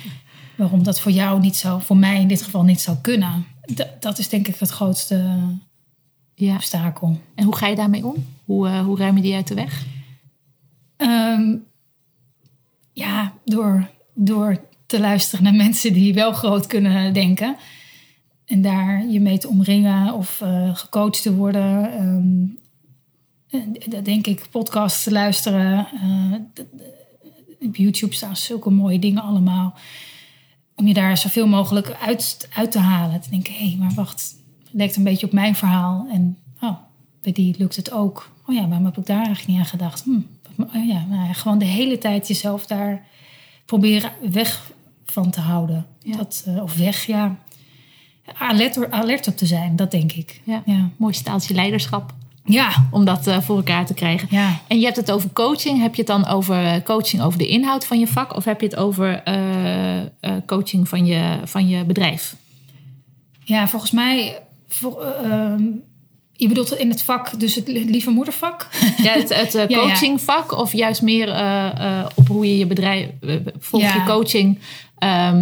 [0.56, 3.46] waarom dat voor jou niet zou, voor mij in dit geval niet zou kunnen.
[3.76, 5.38] Dat, is denk ik het grootste
[6.34, 6.54] Ja.
[6.54, 7.20] obstakel.
[7.34, 8.14] En hoe ga je daarmee om?
[8.44, 9.86] Hoe, eh, hoe ruim je die uit de weg?
[10.96, 11.56] Ehm,
[12.92, 17.56] ja, door, door te luisteren naar mensen die wel groot kunnen denken.
[18.44, 21.92] En daar je mee te omringen of eh, gecoacht te worden.
[21.92, 22.46] Ehm,
[23.60, 25.86] en dat denk ik, podcasts te luisteren.
[25.92, 26.32] eh,
[27.66, 29.74] op YouTube staan zulke mooie dingen allemaal.
[30.80, 33.20] Om je daar zoveel mogelijk uit, uit te halen.
[33.20, 34.36] Te denken, hé, hey, maar wacht.
[34.62, 36.06] Het lijkt een beetje op mijn verhaal.
[36.12, 36.76] En oh,
[37.22, 38.30] bij die lukt het ook.
[38.46, 40.02] Oh ja, waarom heb ik daar eigenlijk niet aan gedacht?
[40.02, 40.20] Hm,
[40.62, 43.06] oh ja, nou ja, gewoon de hele tijd jezelf daar
[43.64, 44.72] proberen weg
[45.04, 45.86] van te houden.
[46.02, 46.16] Ja.
[46.16, 47.36] Dat, eh, of weg, ja.
[48.38, 50.40] Alert, alert op te zijn, dat denk ik.
[50.44, 50.62] Ja.
[50.64, 52.14] Ja, Mooi staaltje leiderschap
[52.52, 52.88] ja.
[52.90, 54.28] om dat eh, voor elkaar te krijgen.
[54.30, 54.60] ja.
[54.66, 55.80] En je hebt het over coaching.
[55.80, 58.36] Heb je het dan over eh, coaching over de inhoud van je vak?
[58.36, 62.36] Of heb je het over eh, coaching van je, van je bedrijf?
[63.44, 64.38] Ja, volgens mij.
[64.68, 65.62] Voor, ehm,
[66.32, 68.68] je bedoelt in het vak, dus het lieve moedervak?
[69.02, 71.28] Ja, het, het coachingvak of juist meer
[72.14, 73.08] op hoe je je bedrijf...
[73.58, 73.94] volg Ja.
[73.94, 74.58] je coaching
[75.00, 75.32] eh,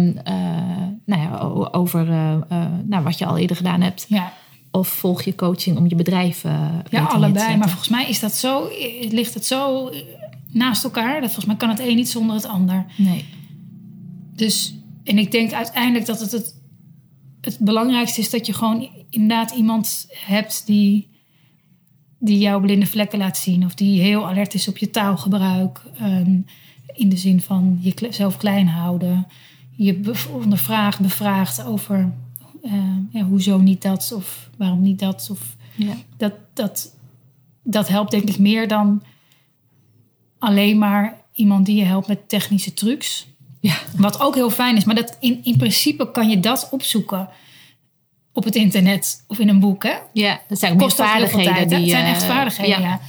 [1.05, 1.37] nou ja,
[1.71, 2.05] over
[2.85, 4.05] nou, wat je al eerder gedaan hebt?
[4.09, 4.33] Ja,
[4.71, 7.57] Of volg je coaching om je bedrijf beter ja allebei.
[7.57, 8.69] Maar volgens mij is dat zo,
[9.09, 9.99] ligt het zo eh,
[10.51, 11.13] naast elkaar.
[11.13, 12.85] Dat volgens mij kan het een niet zonder het ander.
[12.97, 13.25] Nee.
[14.35, 16.59] Dus, en ik denk uiteindelijk dat het, het
[17.41, 21.09] het belangrijkste is dat je gewoon inderdaad iemand hebt die,
[22.19, 23.65] die jouw blinde vlekken laat zien.
[23.65, 25.81] Of die heel alert is op je taalgebruik.
[25.97, 26.39] ehm,
[26.93, 29.27] in de zin van jezelf klein houden.
[29.71, 29.99] Je
[30.31, 32.13] ondervraagt, bevraagt over
[33.11, 35.27] ja, hoezo niet dat of waarom niet dat.
[35.31, 35.93] Of Ja.
[36.17, 36.95] dat, dat,
[37.63, 39.03] dat helpt denk ik meer dan
[40.39, 43.27] alleen maar iemand die je helpt met technische trucs.
[43.59, 43.75] Ja.
[43.97, 47.29] Wat ook heel fijn is, maar dat in, in principe kan je dat opzoeken
[48.33, 49.83] op het internet of in een boek.
[49.83, 49.93] Hè?
[50.13, 51.53] ja, dat zijn ook meer Kost vaardigheden.
[51.53, 51.69] tijd.
[51.71, 51.77] hè?
[51.77, 52.99] die, Het zijn eh, echt vaardigheden, ja.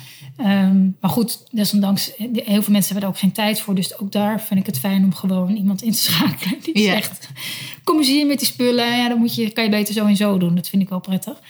[0.42, 3.74] Ehm, maar goed, desondanks, eh, heel veel mensen hebben er ook geen tijd voor.
[3.74, 6.58] Dus ook daar vind ik het fijn om gewoon iemand in te schakelen.
[6.62, 7.28] Die zegt,
[7.84, 8.96] kom eens hier met die spullen.
[8.96, 10.54] Ja, dan moet je, kan je beter zo en zo doen.
[10.54, 11.40] Dat vind ik wel prettig.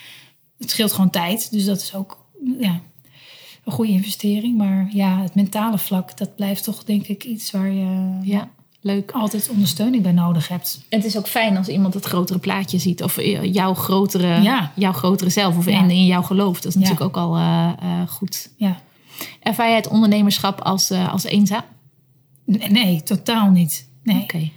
[0.59, 1.51] Het scheelt gewoon tijd.
[1.51, 2.27] Dus dat is ook
[2.59, 2.81] ja,
[3.65, 4.57] een goede investering.
[4.57, 8.51] Maar ja, het mentale vlak, dat blijft toch denk ik iets waar je Ja,
[8.81, 9.11] leuk.
[9.13, 10.85] altijd ondersteuning bij nodig hebt.
[10.89, 13.03] En het is ook fijn als iemand het grotere plaatje ziet.
[13.03, 14.73] Of eh, jouw grotere, Ja.
[14.77, 15.57] jouw grotere zelf.
[15.57, 15.79] Of Ja.
[15.83, 16.61] in, in jouw geloof.
[16.61, 16.81] Dat is Ja.
[16.81, 18.51] natuurlijk ook al eh, eh, goed.
[18.57, 18.81] Ja.
[19.43, 21.63] Ervaar jij het ondernemerschap als, als eenzaam?
[22.45, 23.89] Nee, nee, totaal niet.
[24.03, 24.23] Nee.
[24.23, 24.51] Oké.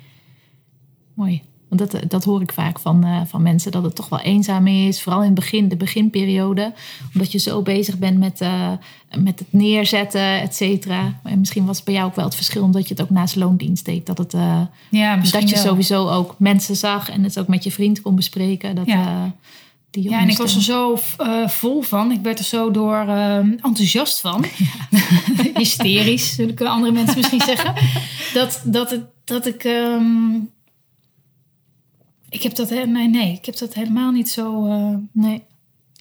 [1.14, 1.42] Mooi.
[1.76, 3.72] Want dat, dat hoor ik vaak van, eh, van mensen.
[3.72, 5.02] Dat het toch wel eenzaam is.
[5.02, 6.74] Vooral in het begin, de beginperiode.
[7.14, 8.72] Omdat je zo bezig bent met, eh,
[9.18, 11.20] met het neerzetten, et cetera.
[11.24, 12.64] En misschien was het bij jou ook wel het verschil.
[12.64, 14.06] Omdat je het ook naast loondienst deed.
[14.06, 15.64] Dat, het, eh, Ja, dat je wel.
[15.64, 17.10] sowieso ook mensen zag.
[17.10, 18.76] En het ook met je vriend kon bespreken.
[18.76, 19.02] Dat, Ja.
[19.08, 19.32] eh,
[19.90, 22.12] die Ja, en ik was er zo eh, vol van.
[22.12, 24.46] Ik werd er zo door eh, enthousiast van.
[25.56, 27.74] Hysterisch, zullen andere mensen misschien zeggen.
[28.34, 29.64] Dat, dat, het, dat ik...
[29.64, 30.04] ehm,
[32.34, 32.69] ik heb dat...
[32.69, 35.41] Nee, nee, ik heb dat helemaal niet zo eh Nee.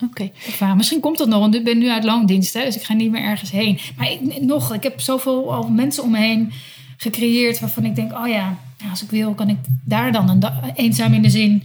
[0.04, 0.30] Oké.
[0.76, 2.54] Misschien komt dat nog, want ik ben nu uit loondienst.
[2.54, 3.78] Hè, dus ik ga niet meer ergens heen.
[3.96, 6.52] Maar ik, nog, ik heb zoveel al mensen om me heen
[6.96, 7.60] gecreëerd...
[7.60, 8.58] waarvan ik denk, oh ja,
[8.90, 10.28] als ik wil kan ik daar dan...
[10.28, 11.62] Een eenzaam in de zin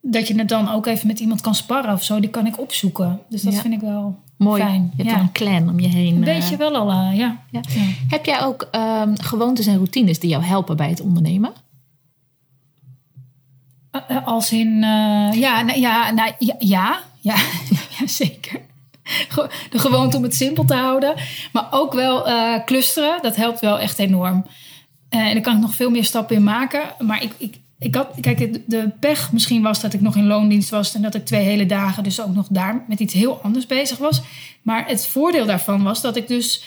[0.00, 2.20] dat je het dan ook even met iemand kan sparren of zo.
[2.20, 3.20] Die kan ik opzoeken.
[3.28, 3.60] Dus dat Ja.
[3.60, 4.62] vind ik wel Mooi.
[4.62, 4.92] fijn.
[4.96, 5.14] Je hebt ja.
[5.16, 6.16] dan een clan om je heen.
[6.16, 6.34] Een eh.
[6.34, 7.42] beetje wel al, eh, ja.
[7.50, 7.60] ja.
[7.74, 7.80] Ja.
[8.08, 11.52] Heb jij ook ehm, gewoontes en routines die jou helpen bij het ondernemen?
[14.08, 17.34] Eh, Als in, eh, ja, nou, ja, nou, ja, ja, ja,
[17.98, 18.60] ja, zeker.
[19.70, 21.14] De gewoonte om het simpel te houden.
[21.52, 24.46] Maar ook wel eh, clusteren, dat helpt wel echt enorm.
[25.08, 26.80] En daar kan ik nog veel meer stappen in maken.
[26.98, 30.70] Maar ik, ik, ik had, kijk, de- pech misschien was dat ik nog in loondienst
[30.70, 33.66] was en dat ik twee hele dagen dus ook nog daar met iets heel anders
[33.66, 34.22] bezig was.
[34.62, 36.64] Maar het voordeel daarvan was dat ik dus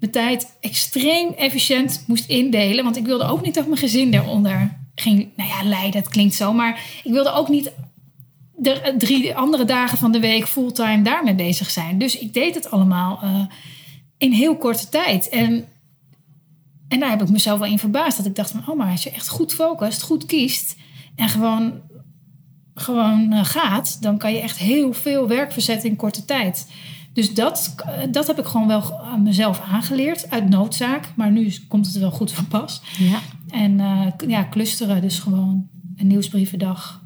[0.00, 2.84] mijn tijd extreem efficiënt moest indelen.
[2.84, 6.00] Want ik wilde ook niet dat mijn gezin daaronder ging, nou ja, lijden.
[6.00, 7.72] Het klinkt zo, maar ik wilde ook niet
[8.60, 11.98] de drie andere dagen van de week fulltime daarmee bezig zijn.
[11.98, 13.44] Dus ik deed het allemaal eh,
[14.18, 15.28] in heel korte tijd.
[15.28, 15.64] En,
[16.88, 18.16] en daar heb ik mezelf wel in verbaasd.
[18.16, 20.76] Dat ik dacht van, oh maar als je echt goed focust, goed kiest...
[21.16, 21.80] en gewoon,
[22.74, 24.02] gewoon eh, gaat...
[24.02, 26.66] dan kan je echt heel veel werk verzetten in korte tijd.
[27.12, 30.30] Dus dat, eh, dat heb ik gewoon wel mezelf aangeleerd.
[30.30, 31.12] Uit noodzaak.
[31.16, 32.80] Maar nu komt het wel goed van pas.
[32.98, 33.18] Ja.
[33.50, 35.00] En eh, ja, clusteren.
[35.00, 37.02] Dus gewoon een nieuwsbrievendag,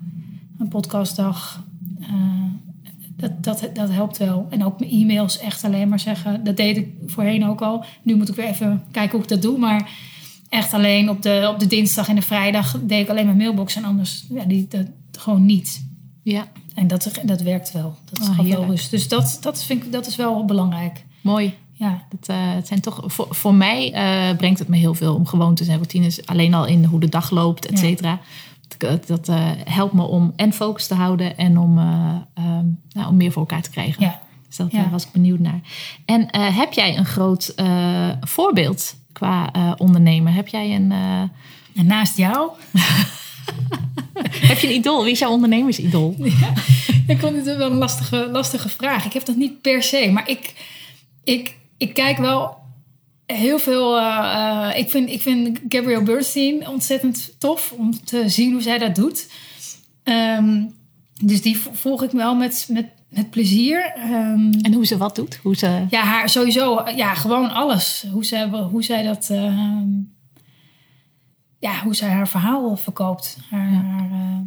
[0.59, 1.65] een podcastdag.
[2.01, 2.09] Eh,
[3.17, 4.47] dat, dat, dat helpt wel.
[4.51, 6.45] En ook mijn e-mails echt alleen maar zeggen.
[6.45, 7.85] Dat deed ik voorheen ook al.
[8.03, 9.59] Nu moet ik weer even kijken hoe ik dat doe.
[9.59, 9.91] Maar
[10.49, 13.77] echt alleen op de, op de dinsdag en de vrijdag deed ik alleen mijn mailbox.
[13.77, 14.87] En anders ja, die, dat,
[15.19, 15.87] gewoon niet.
[16.23, 17.97] ja, En dat, dat werkt wel.
[18.11, 18.91] Dat is Oh, wel rust.
[18.91, 21.05] Dus dat, dat, vind ik, dat is wel belangrijk.
[21.21, 21.55] mooi.
[21.85, 25.15] Ja, Dat, eh, het zijn toch, voor, voor mij eh, brengt het me heel veel
[25.15, 26.27] om gewoontes en routines.
[26.27, 27.79] Alleen al in hoe de dag loopt, et Ja.
[27.79, 28.21] cetera.
[28.79, 31.85] Dat, dat eh, helpt me om en focus te houden en om, eh,
[32.35, 34.03] ehm, nou, om meer voor elkaar te krijgen.
[34.03, 34.21] ja.
[34.49, 34.91] Dus daar Ja.
[34.91, 35.61] was ik benieuwd naar.
[36.05, 37.55] En heb jij een groot
[38.21, 40.33] voorbeeld qua ondernemer?
[40.35, 42.51] Heb jij een, En naast jou
[44.51, 45.03] heb je een idool?
[45.03, 46.17] Wie is jouw ondernemersidool?
[47.07, 49.05] Ik vond het wel een lastige, lastige vraag.
[49.05, 50.55] Ik heb dat niet per se, maar ik,
[51.25, 52.57] ik, ik kijk wel
[53.27, 53.99] heel veel.
[53.99, 58.79] eh, eh, ik, vind, ik vind Gabrielle Bernstein ontzettend tof om te zien hoe zij
[58.79, 59.31] dat doet.
[60.03, 60.63] Ehm,
[61.25, 63.93] dus die vo- volg ik wel met, met, met plezier.
[63.97, 65.37] Ehm, En hoe ze wat doet?
[65.43, 68.05] Hoe ze, ja, haar sowieso, ja, gewoon alles.
[68.13, 69.29] Hoe zij, hoe zij dat.
[69.31, 69.89] ehm,
[71.59, 73.39] ja, hoe zij haar verhaal verkoopt.
[73.51, 74.39] Haar, haar, eh,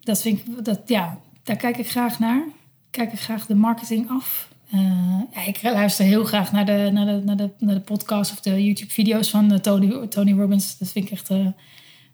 [0.00, 2.42] dat vind ik, dat, ja, daar kijk ik graag naar.
[2.90, 4.48] Kijk ik graag de marketing af.
[4.72, 8.32] Eh, ja, ik luister heel graag naar de, naar de, naar de, naar de podcast
[8.32, 10.78] of de YouTube-video's van eh, Tony, Tony Robbins.
[10.78, 11.46] Dat vind ik echt, eh,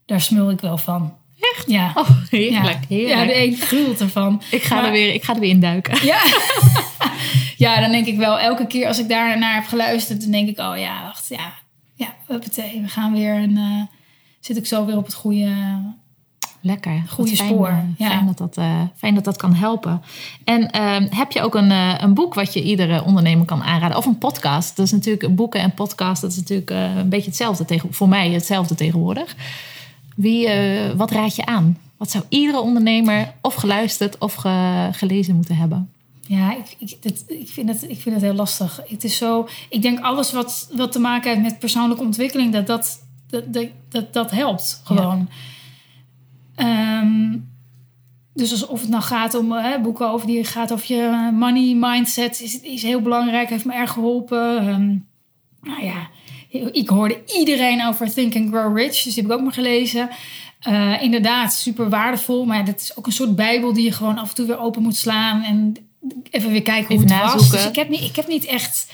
[0.07, 1.17] daar smul ik wel van.
[1.55, 1.71] Echt?
[1.71, 1.93] Ja.
[1.95, 2.79] Oh, heerlijk.
[2.89, 2.97] ja.
[2.97, 3.19] heerlijk.
[3.19, 4.43] ja, de een gruwelt ervan.
[4.51, 6.07] ik, ga Maar- er weer, ik ga er weer induiken.
[6.07, 6.21] ja.
[7.57, 10.49] ja, dan denk ik wel elke keer als ik daar naar heb geluisterd, dan denk
[10.49, 11.55] ik, oh ja, wacht, ja,
[11.95, 13.89] ja, huppatee, we gaan weer en
[14.41, 15.55] zit ik zo weer op het goede.
[16.61, 17.03] Lekker.
[17.09, 18.09] Goeie Wat fijn, spoor, eh, ja.
[18.09, 20.03] Fijn, dat dat, eh, fijn dat dat kan helpen.
[20.45, 23.97] En ehm, heb je ook een, eh, een boek wat je iedere ondernemer kan aanraden?
[23.97, 24.77] Of een podcast?
[24.77, 26.21] Dat is natuurlijk boeken en podcast.
[26.21, 29.37] Dat is natuurlijk een beetje hetzelfde tegen, voor mij hetzelfde tegenwoordig.
[30.17, 30.49] Wie,
[30.97, 31.79] wat raad je aan?
[31.97, 35.91] Wat zou iedere ondernemer of geluisterd of ge- gelezen moeten hebben?
[36.27, 38.81] Ja, ik, ik, dit- ik, vind het, ik vind het heel lastig.
[38.89, 42.67] Het is zo, ik denk alles wat, wat te maken heeft met persoonlijke ontwikkeling, dat
[42.67, 45.29] dat, dat, dat, dat, dat helpt gewoon.
[46.57, 47.37] Ehm,
[48.35, 51.75] dus als, of het nou gaat om eh, boeken over die gaat over je money
[51.75, 54.59] mindset, is, is heel belangrijk, heeft me erg geholpen.
[54.59, 54.97] Ehm,
[55.61, 56.09] nou ja,
[56.73, 60.09] ik hoorde iedereen over Think and Grow Rich, dus die heb ik ook maar gelezen.
[60.61, 64.29] Eh, inderdaad, super waardevol, maar dat is ook een soort bijbel die je gewoon af
[64.29, 65.77] en toe weer open moet slaan en
[66.31, 67.33] even weer kijken hoe Even het was.
[67.35, 67.59] nazoeken.
[67.59, 68.93] Dus ik heb niet, ik heb niet echt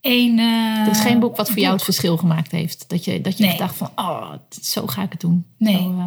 [0.00, 0.38] één.
[0.38, 2.84] eh, Het is geen boek wat voor jou het verschil gemaakt heeft.
[2.88, 3.56] Dat je, dat je Nee.
[3.56, 4.30] dacht van, oh,
[4.62, 5.44] zo ga ik het doen.
[5.58, 5.76] Nee.
[5.76, 6.04] Zo, eh,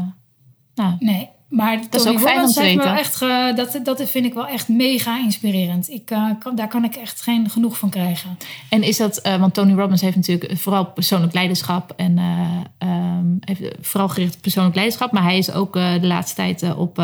[0.78, 2.84] nou, Nee, maar is Tony ook fijn om Robbins te weten.
[2.84, 3.20] wel echt
[3.58, 5.90] dat, dat vind ik wel echt mega inspirerend.
[5.90, 8.38] Ik, eh, kan, daar kan ik echt geen genoeg van krijgen.
[8.70, 13.26] En is dat, eh, want Tony Robbins heeft natuurlijk vooral persoonlijk leiderschap en eh, ehm,
[13.40, 16.98] heeft vooral gericht op persoonlijk leiderschap, maar hij is ook de laatste tijd op,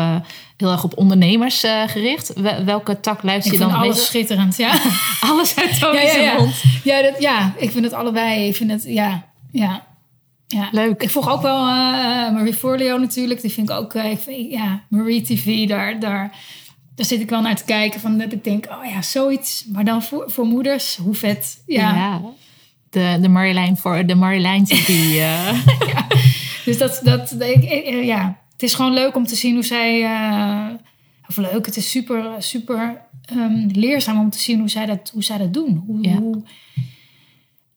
[0.56, 2.32] heel erg op ondernemers gericht.
[2.34, 3.82] Wel- welke tak luister Ik je vind dan?
[3.84, 4.72] alles Weet- schitterend, ja.
[5.30, 6.38] alles uit Tony's ja, ja, ja.
[6.38, 6.62] mond.
[6.84, 8.48] Ja, dat, ja, ik vind het allebei.
[8.48, 9.84] Ik vind het, ja, ja.
[10.46, 10.68] Ja.
[10.72, 11.02] Leuk.
[11.02, 13.40] Ik volg ook wel eh, Marie Forleo natuurlijk.
[13.40, 16.36] Die vind ik ook, eh, vind- ja, Marie TV, daar, daar,
[16.94, 18.00] daar zit ik wel naar te kijken.
[18.00, 19.64] Van dat ik denk, oh ja, zoiets.
[19.72, 21.62] Maar dan voor, voor moeders, hoe vet.
[21.66, 21.94] Ja.
[21.94, 22.20] Ja.
[22.90, 24.88] De, de Marjolein voor de Marjolein TV.
[25.18, 25.54] eh.
[26.64, 27.62] Dus dat, dat ik,
[28.04, 30.66] ja, het is gewoon leuk om te zien hoe zij, eh,
[31.28, 35.22] of leuk, het is super, super ehm, leerzaam om te zien hoe zij dat, hoe
[35.24, 35.82] zij dat doen.
[35.86, 36.14] Hoe, Ja.
[36.16, 36.42] hoe-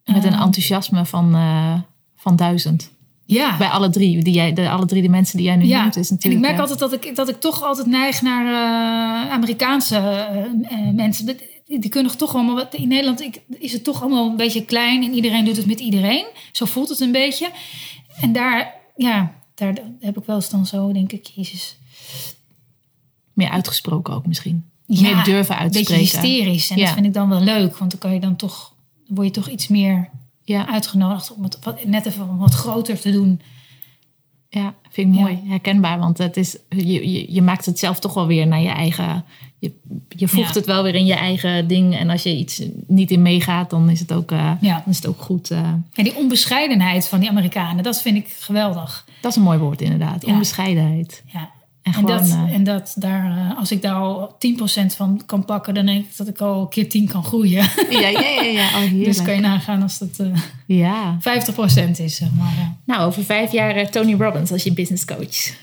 [0.05, 1.73] met een enthousiasme van, eh,
[2.27, 2.91] van duizend.
[3.25, 3.57] ja.
[3.57, 5.95] Bij alle drie, die jij, de, alle drie de mensen die jij nu Ja, noemt.
[5.95, 8.45] Is en ik natuurlijk, merk eh, altijd dat ik, dat ik toch altijd neig naar
[8.45, 11.25] eh, Amerikaanse eh, mensen.
[11.25, 14.65] Dat- Die kunnen toch allemaal, wat- in Nederland ik- is het toch allemaal een beetje
[14.65, 16.25] klein en iedereen doet het met iedereen.
[16.51, 17.49] Zo voelt het een beetje.
[18.21, 21.77] En daar, ja, daar heb ik wel eens dan zo, denk ik, jezus.
[23.33, 24.65] meer uitgesproken ook misschien.
[24.85, 25.95] Ja, meer durven Een uitspreken.
[25.97, 26.69] beetje hysterisch.
[26.69, 26.85] En Ja.
[26.85, 28.73] dat vind ik dan wel leuk, want dan kan je dan toch,
[29.07, 30.09] word je toch iets meer
[30.47, 30.67] Ja.
[30.67, 33.41] uitgenodigd om het wat, net even wat groter te doen.
[34.49, 35.21] Ja, vind ik Ja.
[35.21, 35.39] mooi.
[35.45, 38.69] Herkenbaar, want het is, je, je, je maakt het zelf toch wel weer naar je
[38.69, 39.25] eigen...
[39.59, 39.71] Je,
[40.09, 40.53] je voegt Ja.
[40.53, 41.95] het wel weer in je eigen ding.
[41.97, 44.73] En als je iets niet in meegaat, dan is het ook, eh, Ja.
[44.73, 45.51] dan is het ook goed.
[45.51, 45.59] eh.
[45.59, 49.05] En die onbescheidenheid van die Amerikanen, dat vind ik geweldig.
[49.21, 50.23] dat is een mooi woord inderdaad.
[50.23, 51.23] Onbescheidenheid.
[51.25, 51.51] Ja.
[51.87, 52.17] En En, gewoon...
[52.19, 55.85] dat, eh, en dat daar, eh, als ik daar al 10% van kan pakken, dan
[55.85, 57.69] denk ik dat ik al een keer 10 kan groeien.
[57.89, 58.67] ja, ja, ja, ja.
[58.67, 59.03] Oh, heerlijk.
[59.05, 60.27] dus kan je nagaan als dat eh
[60.65, 61.17] Ja.
[61.19, 62.53] 50% is, zeg maar.
[62.57, 62.75] Ja.
[62.85, 65.55] Nou, over vijf jaar Tony Robbins als je business coach.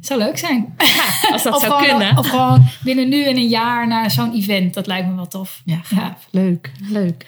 [0.00, 0.74] Zou leuk zijn.
[1.32, 2.18] Als dat zou gewoon, kunnen.
[2.18, 4.74] of gewoon binnen nu en een jaar naar zo'n event.
[4.74, 5.62] Dat lijkt me wel tof.
[5.64, 6.26] Ja, gaaf.
[6.30, 7.26] Leuk, leuk.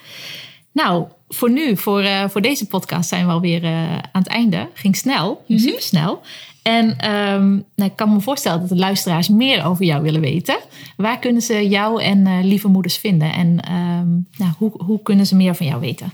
[0.73, 4.69] Nou, voor nu, voor, voor deze podcast zijn we alweer eh, aan het einde.
[4.75, 5.69] Ging snel, ging Mhm.
[5.69, 6.21] supersnel.
[6.64, 10.57] En ehm, nou, ik kan me voorstellen dat de luisteraars meer over jou willen weten.
[10.96, 13.33] Waar kunnen ze jou en eh, lieve moeders vinden?
[13.33, 16.12] En ehm, nou, hoe, hoe kunnen ze meer van jou weten?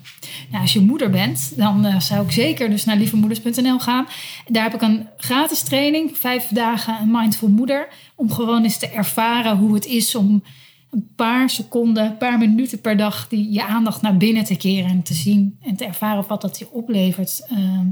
[0.50, 4.06] Nou, als je moeder bent, dan eh, zou ik zeker dus naar lievemoeders.nl gaan.
[4.46, 7.88] Daar heb ik een gratis training, vijf dagen een mindful moeder.
[8.14, 10.42] Om gewoon eens te ervaren hoe het is om
[10.90, 14.90] een paar seconden, een paar minuten per dag die je aandacht naar binnen te keren
[14.90, 17.46] en te zien en te ervaren wat dat je oplevert.
[17.48, 17.86] ehm,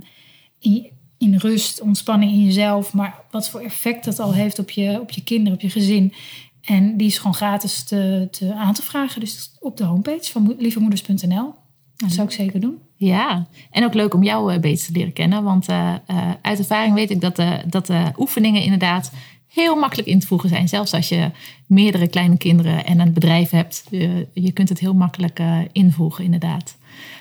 [1.19, 5.11] in rust, ontspanning in jezelf, maar wat voor effect dat al heeft op je, op
[5.11, 6.13] je kinderen, op je gezin.
[6.65, 9.21] En die is gewoon gratis te, te aan te vragen.
[9.21, 11.55] Dus op de homepage van lievemoeders.nl.
[11.97, 12.79] Dat zou ik zeker doen.
[12.97, 15.43] Ja, en ook leuk om jou eh, beter te leren kennen.
[15.43, 19.13] Want eh, eh, uit ervaring weet ik dat de, dat de oefeningen inderdaad
[19.47, 20.69] heel makkelijk in te voegen zijn.
[20.69, 21.31] Zelfs als je
[21.67, 23.85] meerdere kleine kinderen en een bedrijf hebt.
[23.91, 25.41] Je, je kunt het heel makkelijk
[25.73, 26.78] invoegen, inderdaad.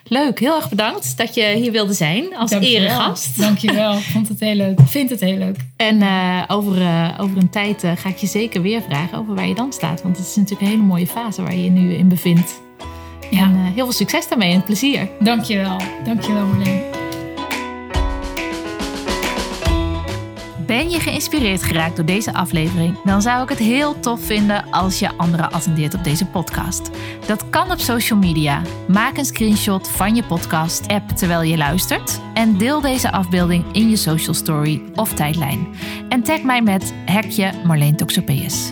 [0.10, 2.82] Leuk, heel erg bedankt dat je hier wilde zijn als Dankjewel.
[2.82, 3.40] eregast.
[3.40, 3.94] Dankjewel.
[3.98, 4.80] Ik vond het heel leuk.
[4.86, 5.58] Vind het heel leuk.
[5.76, 9.36] En eh, over, eh, over een tijd eh, ga ik je zeker weer vragen over
[9.36, 10.02] waar je dan staat.
[10.02, 12.62] Want het is natuurlijk een hele mooie fase waar je je nu in bevindt.
[13.32, 13.40] Ja.
[13.40, 15.10] En heel veel succes daarmee en plezier.
[15.20, 15.78] Dankjewel.
[16.06, 16.97] Dankjewel Marleen.
[20.68, 23.04] Ben je geïnspireerd geraakt door deze aflevering?
[23.04, 26.90] Dan zou ik het heel tof vinden als je anderen attendeert op deze podcast.
[27.26, 28.62] Dat kan op social media.
[28.88, 33.96] Maak een screenshot van je podcast-app terwijl je luistert en deel deze afbeelding in je
[33.96, 35.68] social story of tijdlijn.
[36.10, 38.72] En tag mij met hekje Marleen Toxopeus.